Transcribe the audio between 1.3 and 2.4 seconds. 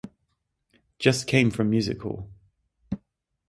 from Music Hall.